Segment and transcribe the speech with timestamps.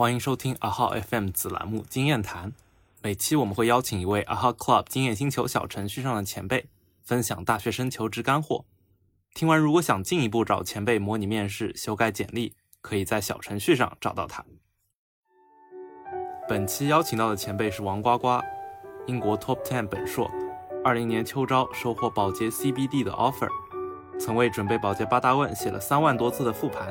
[0.00, 2.52] 欢迎收听阿浩 FM 子栏目《经验谈》。
[3.02, 6.64] 每期我们会邀请一位阿浩 Club 经验星球小程序上的前辈，
[7.02, 8.64] 分享大学生求职干货。
[9.34, 14.42] 听完，如果想进一步找前辈模拟面试、修改简历，可以在小程序上找到他。
[16.48, 18.40] 本期邀请到的前辈是王呱呱，
[19.06, 20.30] 英国 Top Ten 本硕，
[20.82, 23.50] 二零年秋招收获保洁 CBD 的 offer，
[24.18, 26.90] 曾为准备保洁八大问写了三万多字的复盘。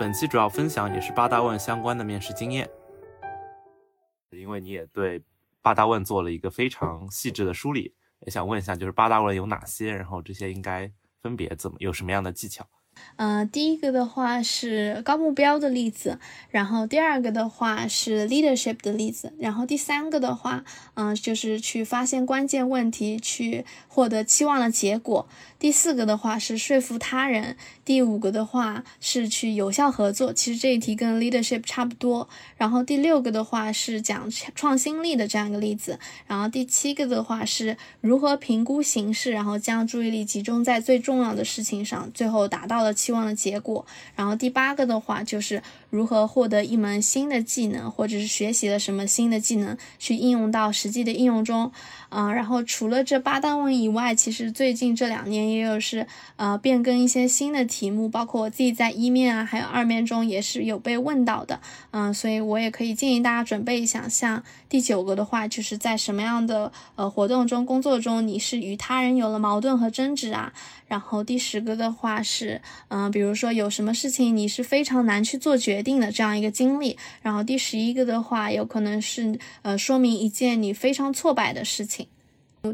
[0.00, 2.66] 本期主要分享也是八大问相关的面试经验，
[4.30, 5.22] 因为你也对
[5.60, 7.92] 八大问做了一个非常细致的梳理，
[8.24, 12.66] 也想问一下，就是八大问有哪些，然后这些应该分别怎么有什么样的技巧？
[13.16, 16.18] 嗯，第一个的话是高目标的例子，
[16.50, 25.28] 然后第二个的话是 leadership 的例子，然后第三个的话，嗯，就是去发现关键问题，去获得期望的结果。
[25.58, 27.56] 第四个的话是说服他人，
[27.90, 30.32] 第五个的话是去有效合作。
[30.32, 32.28] 其实这一题跟 leadership 差不多。
[32.56, 35.98] 然后第六个的话是讲创新力的这样一个例子。
[36.28, 43.84] 然后第七个的话是如何评估形势，然后将注意力集中在最重要的事情上，最后达到了期望的结果。
[44.14, 45.60] 然后第八个的话就是
[45.90, 51.70] 如何获得一门新的技能，或者是学习了什么新的技能去应用到实际的应用中。
[52.08, 61.60] 啊，然后除了这八大问以外，其实最近这两年也有是呃变更一些新的题目，包括我自己在一面啊，还有二面中也是有被问到的。
[61.92, 64.08] 嗯，所以我也可以建议大家准备一下。
[64.08, 70.52] 像第九个的话，就是在什么样的呃活动中、工作中，你是与他人有了矛盾和争执啊？
[70.88, 76.96] 然后第十个的话是，嗯，比如说有什么事情你是非常难去做决定的这样一个经历。
[77.22, 82.06] 然后第十一个的话，有可能是呃说明一件你非常挫败的事情。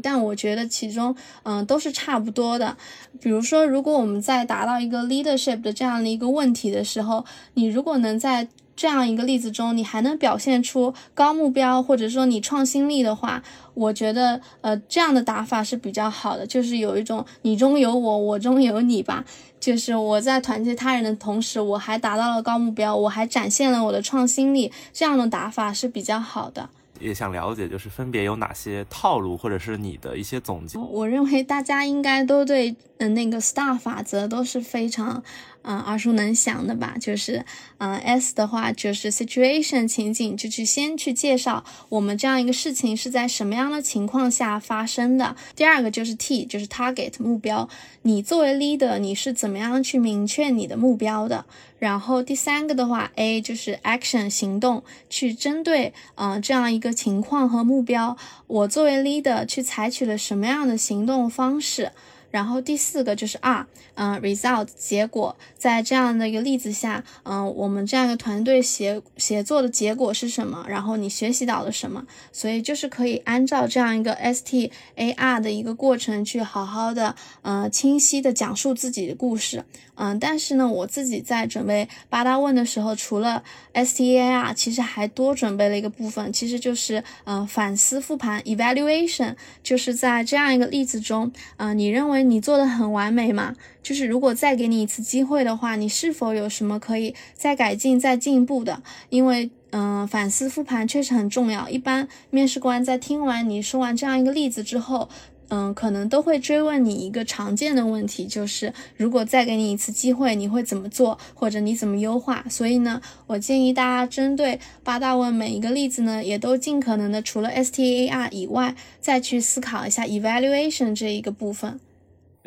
[0.03, 2.75] 但我觉得其中，嗯，都是差不多的。
[3.21, 13.41] 比如说，如果我们在达到一个 leadership 的这样的一个问题的时候，你如果能在这样一个例子中，你还能表现出高目标，或者说你创新力的话，
[13.75, 19.23] 我觉得，呃，这样的打法是比较好的，就是有一种你中有我，我中有你吧。
[19.67, 26.69] 就是我在团结他人的同时，我还达到了高目标，我还展现了我的创新力，这样的打法是比较好的。
[27.01, 30.79] 也想了解，就是分别有哪些套路，或者是你的一些总结。
[30.79, 35.21] 我认为大家应该都对，嗯，那个 STAR 法则都是非常。
[35.69, 37.43] 嗯，耳熟能详的吧，就是，
[37.79, 45.35] 嗯，S 的话就是 situation 情景，就去先去介绍我们这样一个事情是在什么样的情况下发生的。
[45.57, 47.67] 第二个就是 T，就是 target 目标，
[48.03, 51.43] 你作为 leader，你是怎么样去明确你的目标的？
[51.79, 58.15] 然后第三个的话，A 就是 action 行动，去针对，嗯，这样一个情况和目标，
[58.47, 61.91] 我作为 leader 去采取了什么样的行动方式？
[62.29, 63.65] 然后第四个就是 R，
[63.95, 70.65] 嗯，result 结果，在这样的一个例子下，嗯，我们这样一个团队协协作的结果是什么？
[70.67, 72.05] 然后你学习到了什么？
[72.33, 79.63] 所以就是可以按照这样一个 S T A R 的一个过程去好好的，呃，清晰的讲述自己的故事。
[79.99, 83.41] 嗯，但是呢，我自己在准备八大问的时候，除了
[83.73, 92.17] S T A R，其实还多准备了一个部分，其实就是嗯，反思复盘 evaluation，就是在这样一个例子中，嗯，你认为。
[92.29, 93.55] 你做的很完美嘛？
[93.81, 98.81] 就是如果再给你一次机会的话，你是否有什么可以再改进、再进步的？
[99.09, 101.69] 因为，嗯，反思复盘确实很重要。
[101.69, 105.07] 一般面试官在听完你说完这样一个例子之后，
[105.49, 112.43] 嗯，可能都会追问你一个常见的问题，就是如果再给你一次机会，你会怎么做，或者你怎么优化？
[112.49, 121.79] 所以呢，我建议大家针对八大问每一个例子呢，也都尽可能的除了 S T A R 以外，再去思考一下 evaluation 这一个部分。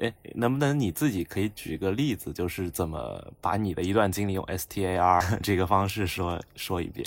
[0.00, 7.06] 哎，能不能你自己可以举个例子，就是怎么把你的一段经历用 STAR 这个方式说说一遍？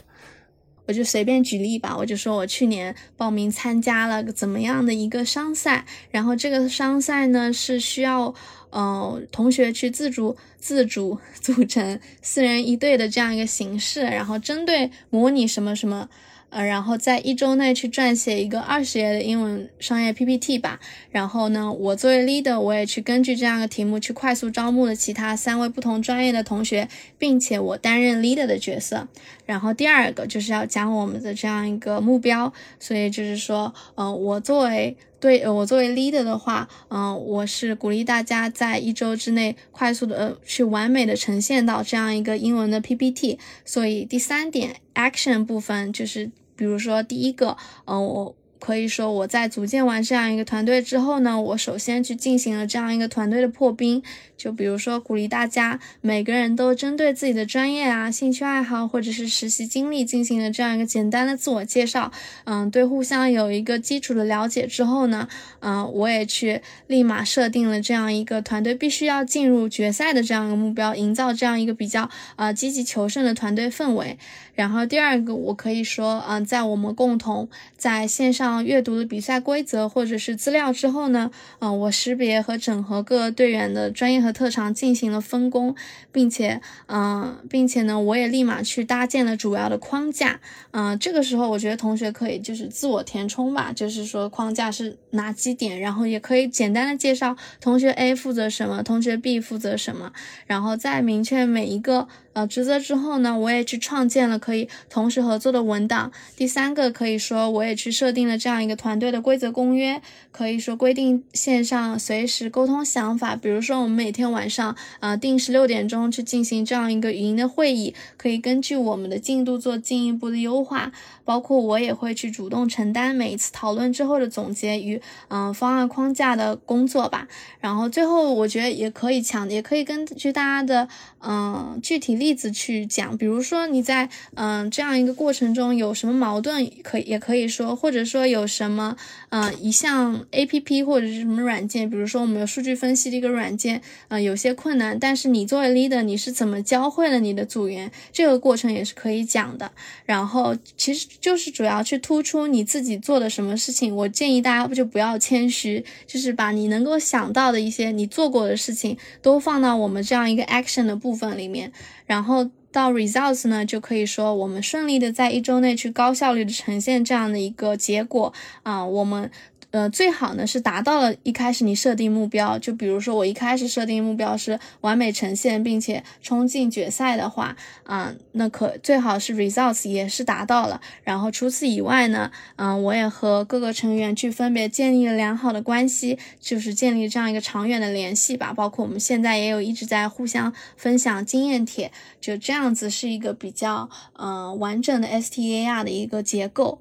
[0.85, 8.35] 我就随便举例吧，我就说我去年报名参加了怎么样的一个商赛，然后这个商赛呢是需要
[8.69, 16.09] 呃同学去自主自主组成四人一队的这样一个形式，然后针对模拟什么什么。
[16.53, 20.79] 呃，然后在一周内去撰写一个二十页的英文商业 PPT 吧。
[21.09, 29.07] 然后呢，我作为 leader，我也去根据这样的题目去快速招募了其他三位不同专业的同学，并且我担任 leader 的角色。
[29.47, 32.53] 然后第二个就是要讲我们的这样一个目标。
[32.79, 43.39] 所以就是说，嗯，我作为对我作为 leader 的话，嗯，我是鼓励大家在一周之内快速的呃去完美的呈现到这样一个英文的 PPT。
[43.65, 46.29] 所以第三点 action 部分就是。
[46.55, 54.01] 比如说，第一个，嗯，我可以说我在组建完这样一个团队之后呢，我首先去进行了这样一个团队的破冰。
[54.37, 62.11] 就比如说鼓励大家每个人都针对自己的专业啊、兴趣爱好或者是实习经历进行了这样一个简单的自我介绍。
[62.45, 74.17] 嗯，对互相有一个基础的了解之后呢，嗯，我也去立马设定了这样一个团队必须要进入决赛的这样一个目标，营造这样一个比较呃积极求胜的团队氛围。
[74.55, 85.73] 然后第二个，我可以说，嗯，在我们共同在线上阅读的比赛规则或者是资料之后呢，嗯，我识别和整合各队员的专业和特长进行了分工，
[86.11, 90.41] 并且，嗯，并且呢，我也立马去搭建了主要的框架。
[90.71, 100.11] 嗯，这个时候我觉得同学可以就是自我填充吧，就是说框架是哪几点，然后也可以简单的介绍同学 A 负责什么，同学 B 负责什么，
[100.45, 102.07] 然后再明确每一个。
[102.33, 106.11] 呃，职责之后呢，我也去创建了可以同时合作的文档。
[106.35, 110.01] 第三个可以说，我也去设定了这样一个团队的规则公约，
[110.31, 113.35] 可以说规定线上随时沟通想法。
[113.35, 120.91] 比如说，我们每天晚上啊定时六点钟去进行这样一个语音的会议，可以根据我们的进度做进一步的优化。
[121.25, 127.27] 包括我也会去主动承担每一次讨论之后的总结与嗯方案框架的工作吧。
[127.59, 130.87] 然后最后我觉得也可以强，也可以根据大家的
[131.19, 132.13] 嗯具体。
[132.13, 138.95] 例子去讲，比如说你在嗯这样一个过程中有什么矛盾，可也可以说，或者说有什么
[139.29, 147.91] 嗯一项 A P P 或者是什么软件，比如说我们有数据分析的一个软件，嗯有些困难，但是你作为 leader，你是怎么教会了你的组员？
[148.11, 149.71] 这个过程也是可以讲的。
[150.05, 153.95] 然后其实就是主要去突出你自己做的什么事情。
[153.95, 161.71] 我建议大家就不要谦虚，就是把你能够想到的一些你做过的事情都放到我们这样一个 action 的部分里面。
[162.05, 168.33] 然后到 results 呢，就可以说我们顺利的在一周内去高效率的呈现这样的一个结果
[168.63, 169.29] 啊，我们。
[169.73, 180.79] 呃，最好呢是达到了一开始你设定目标，就比如说我一开始设定目标是完美呈现，并且冲进决赛的话，啊，那可最好是 results 也是达到了。
[181.03, 188.53] 然后除此以外呢，嗯，我也和各个成员去分别建立了良好的关系，就是建立这样一个长远的联系吧。
[188.53, 191.91] 包括我们现在也有一直在互相分享经验帖，
[192.21, 193.89] 就这样子是一个比较
[194.19, 196.79] 嗯完整的 STAR 的一个结构。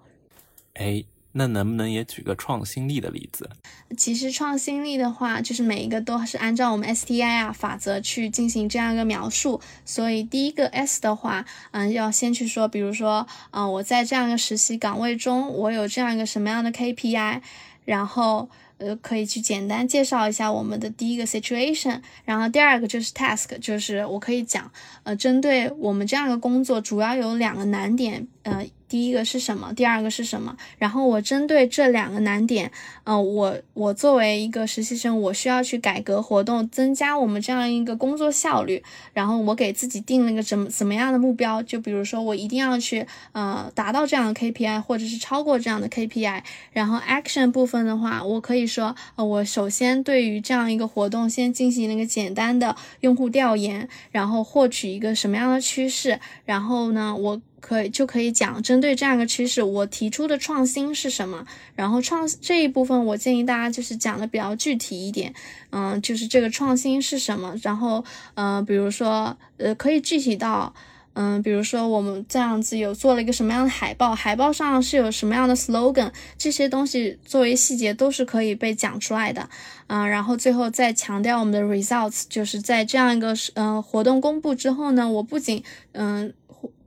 [0.75, 1.03] 哎。
[1.33, 3.51] 那能不能也举个创新力的例子？
[3.97, 9.61] 其实创新力的话，就是每一个都是按照我们 STI 啊法则去进行这样一个描述。
[9.85, 17.41] 所以第一个 S 的话，嗯，要先去说，比如说，嗯，我在这样一个实习岗位中，我有这样一个什么样的 KPI，
[17.85, 18.49] 然后。
[18.79, 24.69] 呃，可以去简单介绍一下我们的第一个 situation，然后第二个就是 task，就是我可以讲，
[25.05, 32.73] 呃，针对我们这样一个工作，主要有两个难点，呃，第一个是什么，第二个是什么，然后我针对这两个难点，
[33.05, 46.43] 嗯，我我作为一个实习生，我需要去改革活动，增加我们这样一个工作效率，然后我给自己定了一个怎么怎么样的目标，就比如说我一定要去，呃，达到这样的 KPI，或者是超过这样的 KPI，
[46.73, 48.63] 然后 action 部分的话，我可以。
[48.73, 65.33] 说，呃，我首先对于这样一个活动，先进行了一个简单的用户调研，然后获取一个什么样的趋势，然后呢，我可以就可以讲，针对这样一个趋势，我提出的创新是什么，然后创这一部分，我建议大家就是讲的比较具体一点，
[65.71, 68.05] 嗯，就是这个创新是什么，然后，
[68.35, 70.75] 呃，比如说，呃，可以具体到。
[71.15, 79.47] 嗯，比如说我们这样子有做了一个什么样的海报，海报上是有什么样的 slogan，这些东西作为细节都是可以被讲出来的。
[79.89, 86.33] 嗯，然后最后再强调我们的 results，就是在这样一个嗯活动公布之后呢，我不仅嗯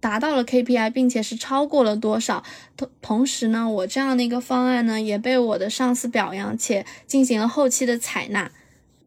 [0.05, 2.43] 达到了 KPI，并且是超过了多少，
[2.77, 8.51] 同同时呢，我这样的一个方案呢也被我的上司表扬，且进行了后期的采纳。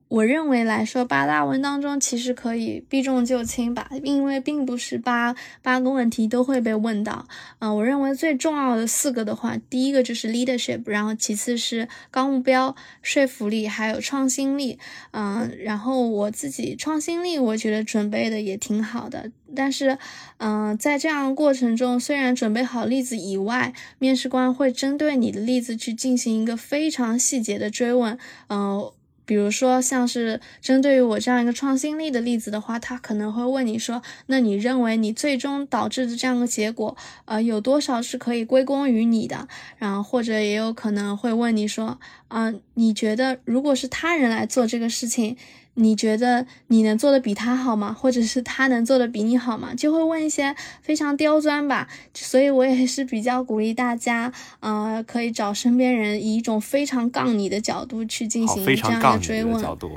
[0.08, 7.26] 我认为来说，八大问当中其实可以避重就轻吧，因为并不是八八个问题都会被问到。
[7.58, 14.78] 嗯，我认为最重要的四个的话，第一个就是 leadership，然后其次是高目标、说服力，还有创新力。
[15.10, 19.30] 嗯，然后我自己创新力，我觉得准备的也挺好的。
[19.54, 19.98] 但是，
[20.38, 28.18] 嗯，在这样过程中，虽然准备好例子以外，面试官会针对你的例子去进行一个非常细节的追问。
[28.48, 28.90] 嗯。
[29.28, 45.36] 比如说，像是针对于我这样一个创新力的例子的话，他可能会问你说：“那你认为你最终导致的这样的结果，呃，有多少是可以归功于你的？”然后或者也有可能会问你说：“啊，你觉得如果是他人来做这个事情，
[45.80, 47.92] 你觉得你能做的比他好吗？
[47.92, 49.72] 或者是他能做的比你好吗？
[49.74, 51.88] 就会问一些非常刁钻吧。
[52.12, 59.62] 所以我也是比较鼓励大家，呃，可以找身边人以一种非常杠你的角度去进行这样的追问。
[59.62, 59.90] 角度，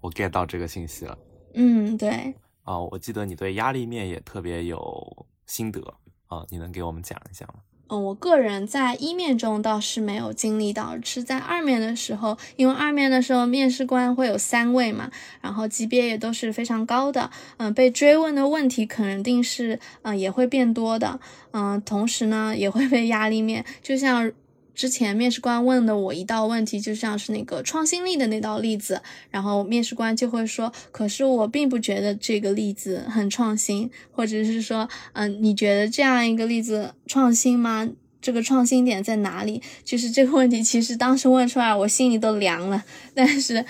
[0.00, 1.16] 我 get 到这个信息了。
[1.54, 2.34] 嗯，对。
[2.64, 5.80] 啊，我记得你对压力面也特别有心得
[6.28, 7.60] 啊，你能给我们讲一下吗？
[7.88, 21.20] 嗯，我个人在一面中倒是没有经历到，是在二面的时候，因为二面的时候面试官会有三位嘛，然后级别也都是非常高的，嗯，被追问的问题肯定是，嗯，也会变多的，
[21.52, 24.32] 嗯，同时呢，也会被压力面，就像。
[24.76, 37.88] 之前面试官问的我一道问题，就像是那个创新力的那道例子，然后面试官就会说：“可是我并不觉得这个例子很创新，或者是说，嗯，你觉得这样一个例子创新吗？
[38.20, 42.84] 这个创新点在哪里？”就是这个问题，其实当时问出来，我心里都凉了。
[43.14, 43.64] 但是，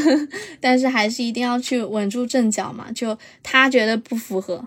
[0.58, 2.90] 但是还是一定要去稳住阵脚嘛。
[2.92, 4.66] 就他觉得不符合。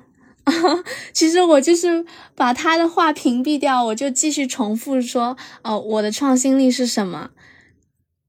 [1.13, 7.29] 其实我就是把他的话屏蔽掉，我就继续重复说，哦，我的创新力是什么？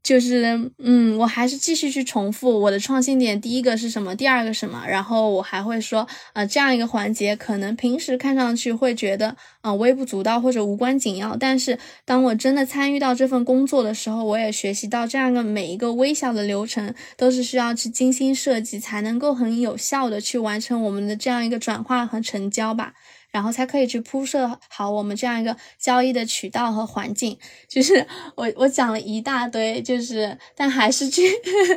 [0.03, 3.39] 就是，嗯，我还是继续去重复我的创新点。
[3.39, 4.17] 第一个是什么？
[4.17, 4.83] 第二个什么？
[4.89, 11.37] 然后我还会说，呃，这样一个环节，可能平时看上去会觉得，啊，微不足道或者无关紧要。
[11.37, 22.95] 但是当我真的参与到这份工作的时候，我也学习到这样的每一个微小的流程都是需要去精心设计，才能够很有效的去完成我们的这样一个转化和成交吧。
[23.31, 27.39] 然后才可以去铺设好我们这样一个交易的渠道和环境。
[27.69, 28.07] 就是
[28.37, 31.23] 我我讲了一大堆，就是但还是去，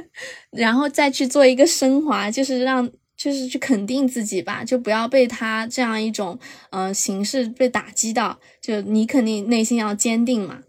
[0.52, 6.38] 然后再去做一个升华，就是让就是去肯定自己吧，就不要被他这样一种
[6.72, 8.40] 呃形式被打击到。
[8.62, 10.60] 就你肯定内心要坚定嘛。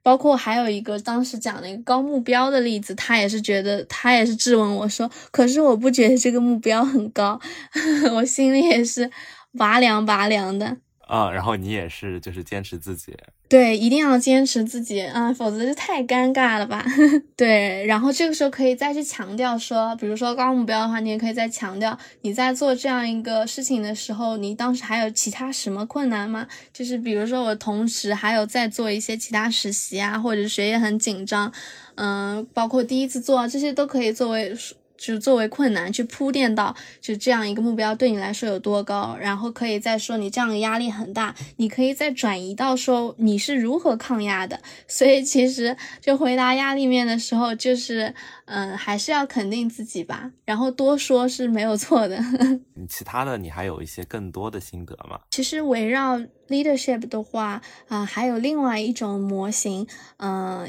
[0.00, 7.38] 包括还有一个当时讲了一个高目标的例子，他也是觉得他也是质问我说，可是我不觉得这个目标很高，
[8.14, 9.10] 我心里也是。
[9.56, 10.76] 拔凉拔凉的
[11.06, 13.16] 啊，然后你也是，就是坚持自己，
[13.48, 16.84] 对，一定要坚持自己啊，否则就太尴尬了吧？
[17.34, 26.46] 对，然后这个时候可以再去强调说，比如说高目标的话，你也可以再强调你在做这样一个事情的时候，你当时还有其他什么困难吗？
[26.74, 31.50] 就是比如说我同时还有在做一些其他实习啊，或者学业很紧张，
[31.94, 34.54] 嗯，包括第一次做这些都可以作为。
[34.98, 44.60] 就是作为困难去铺垫到就这样一个目标对你来说有多高，然后可以再说你这样的压力很大，你可以再转移到说你是如何抗压的。
[44.86, 48.12] 所以其实就回答压力面的时候，就是
[48.46, 52.18] 嗯，还是要肯定自己吧，然后多说是没有错的。
[52.88, 55.20] 其他的你还有一些更多的心得吗？
[55.30, 59.86] 其实围绕 leadership 的话啊，还有另外一种模型，
[60.16, 60.68] 嗯。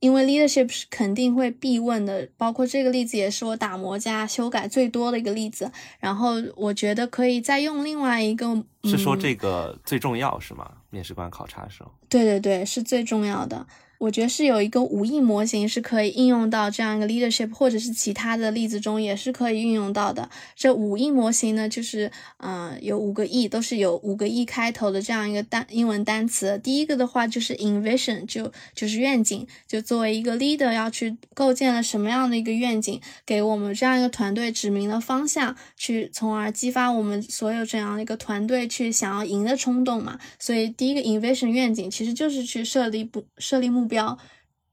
[0.00, 5.70] 因为 leadership 是肯定会必问的，包括这个例子也是我打磨加修改最多的一个例子。
[5.98, 10.70] 然后我觉得可以再用另外一个，是说这个最重要是吗？
[10.90, 13.66] 面试官考察的时候，对对对，是最重要的。
[13.98, 20.28] 我觉得是有一个五 E 模型是可以应用到这样一个 leadership，或者是其他的例子中也是可以运用到的。
[20.54, 26.60] 这五 E 模型呢，就是嗯，有五个 E，都是有五个 E 开头的这样一个单英文单词。
[26.62, 40.18] 第一个的话就是 envision，就就是愿景，就作为一个 leader 要去构建了什么样的一个愿景，给我们这样一个团队指明了方向，去从而激发我们所有这样的一个团队去想要赢的冲动嘛。
[40.38, 43.85] 所以第一个 envision 愿景其实就是去设立不设立目。
[43.86, 44.18] 目标，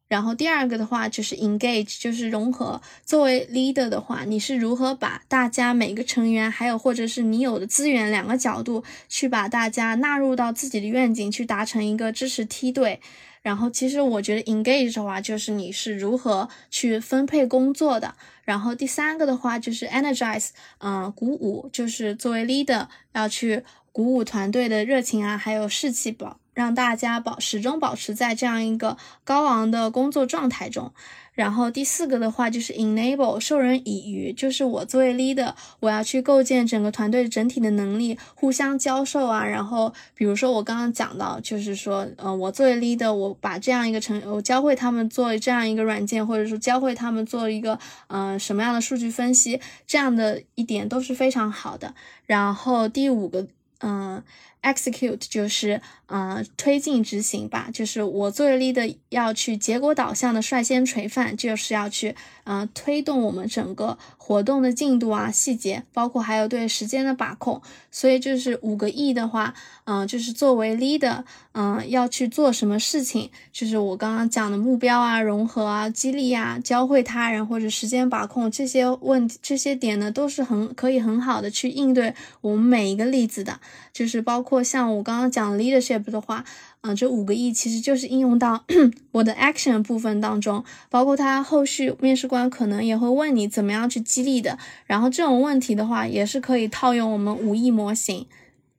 [0.08, 2.82] 然后第二个的话就是 engage，就是融合。
[3.06, 13.00] 作为 leader 的话，你是如何把大家每个成员，还有或者是你有的资源两个角度，去把大家纳入到自己的愿景，去达成一个支持梯队。
[13.44, 18.16] 然后其实我觉得 engage 的话，就是你是如何去分配工作的。
[18.44, 26.40] 然后第三个的话就是 energize，嗯，鼓舞，就是作为 leader 要去鼓舞团队的热情啊，还有士气保。
[26.54, 30.92] 让大家保始终保持在这样一个高昂的工作状态中。
[31.34, 39.44] 然后第四个的话就是 enable 授人以渔，就是我作为 leader，我要去构建整个团队整体的能力，互相教授啊。
[39.44, 47.80] 然后比如说我刚刚讲到，就是说，嗯，我作为 leader，我把这样一个成，我教会他们做这样一个软件，或者说教会他们做一个，
[48.10, 51.96] 嗯，什么样的数据分析，这样的一点都是非常好的。
[52.28, 53.48] 然后第五个。
[53.80, 54.24] 嗯。
[54.64, 62.16] Execute 就是呃推进执行吧，就是我作为 leader 要去结果导向的率先垂范，就是要去
[62.46, 67.62] 呃推动我们整个活动的进度啊细节，包括还有对时间的把控。
[67.92, 69.54] 所以就是五个 E 的话，
[69.84, 83.60] 嗯，就是作为 leader，嗯，要去做什么事情，就是我刚刚讲的目标啊、融合啊、激励啊、教会他人或者时间把控这些问题这些点呢，都是很可以很好的去应对我们每一个例子的，
[83.94, 84.62] 就是包括。
[84.62, 86.44] 像我刚刚讲 leadership 的话，
[86.82, 88.66] 嗯，这五个 E 其实就是应用到
[89.14, 98.28] 我的 action 部分当中，包括他后续面试官可能也会问你怎么样去激励的，然后这种问题的话也是可以套用我们五 E 模型，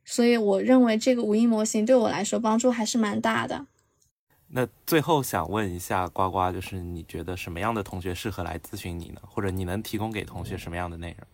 [0.04, 3.66] 所以我认为这个五 E 模型对我来说帮助还是蛮大的。
[4.49, 9.21] 那最后想问一下呱呱，就是你觉得什么样的同学适合来咨询你呢？
[9.23, 11.26] 或者你能提供给同学什么样的内容？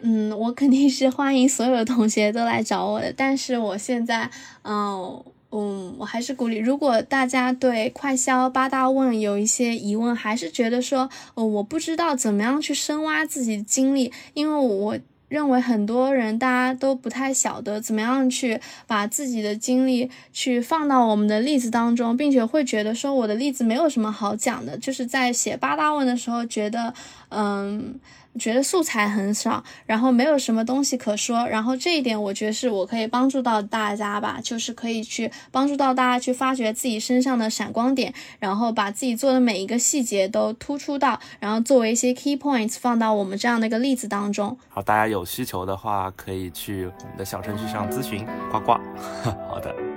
[0.00, 4.30] 嗯，我肯定是欢迎所有的同学都来找我的，但是我现在，
[4.62, 14.98] 嗯嗯，我还是鼓励，如果大家对快销八大问有一些疑问，还是觉得说，哦，我不知道怎么样去深挖自己的经历，因为我
[15.28, 26.92] 认为很多人大家都不太晓得怎么样去把自己的经历去放到我们的例子当中，并且会觉得说我的例子没有什么好讲的，就是在写八大问的时候觉得，
[27.30, 27.98] 嗯。
[28.38, 44.56] 觉得素材很少，然后没有什么东西可说，然后这一点我觉得是我可以帮助到大家吧，就是可以去帮助到大家去发掘自己身上的闪光点，然后把自己做的每一个细节都突出到，然后作为一些 key points 放到我们这样的一个例子当中。
[44.68, 48.72] 好，大家有需求的话可以去我们的小程序上咨询呱呱。
[49.48, 49.93] 好的。